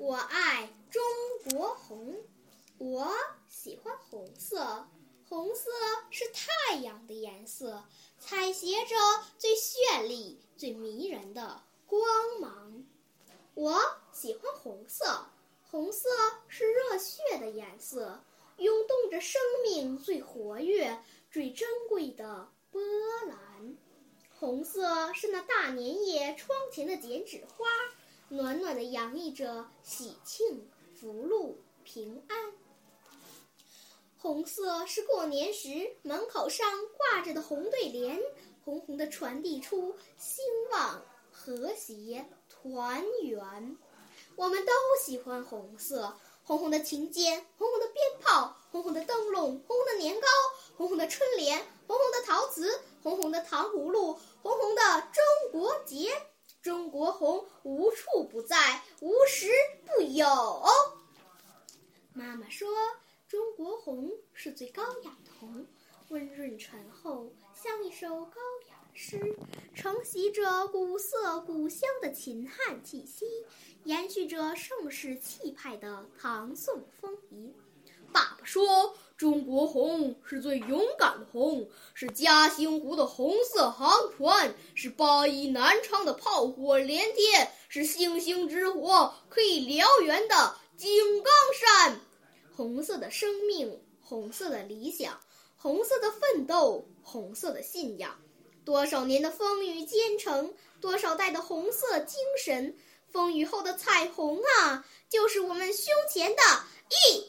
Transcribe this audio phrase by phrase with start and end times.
[0.00, 1.02] 我爱中
[1.50, 2.16] 国红，
[2.78, 3.12] 我
[3.50, 4.88] 喜欢红色。
[5.28, 5.70] 红色
[6.08, 7.84] 是太阳的颜色，
[8.18, 8.96] 采撷着
[9.36, 12.00] 最绚丽、最迷人的光
[12.40, 12.82] 芒。
[13.52, 13.78] 我
[14.10, 15.26] 喜欢红色，
[15.70, 16.08] 红色
[16.48, 18.24] 是热血的颜色，
[18.56, 22.80] 涌动着生命最活跃、最珍贵的波
[23.28, 23.76] 澜。
[24.30, 27.66] 红色是那大年夜窗前的剪纸花。
[28.32, 32.52] 暖暖的洋溢着喜庆、福禄、平安。
[34.16, 36.64] 红色是过年时门口上
[36.96, 38.20] 挂着的红对联，
[38.64, 43.76] 红红的传递出兴旺、和谐、团圆。
[44.36, 50.28] 我们都喜欢红色，红红的琴键，红红的鞭炮，红红的灯笼，红红的年糕，
[50.76, 56.12] 红红的春联，红红的陶瓷，红红的糖葫芦，红红的中国结。
[56.62, 59.48] 中国红无处不在，无时
[59.86, 60.26] 不有。
[62.12, 62.68] 妈妈说，
[63.26, 65.66] 中国红是最高雅的红，
[66.08, 69.34] 温润醇厚，像一首高雅的诗，
[69.74, 73.24] 承袭着古色古香的秦汉气息，
[73.84, 77.54] 延续着盛世气派的唐宋风仪。
[78.12, 78.94] 爸爸说。
[79.20, 90.90] 中国红是最勇敢的红，是嘉兴湖的红色航船，是八一南昌的炮火连天，是星星之火可以燎原的井
[91.22, 92.00] 冈山。
[92.56, 95.20] 红色的生命，红色的理想，
[95.54, 98.18] 红色的奋斗，红色的信仰。
[98.64, 102.74] 多少年的风雨兼程，多少代的红色精神，
[103.12, 106.42] 风雨后的彩虹啊，就是我们胸前的
[106.88, 107.19] 一。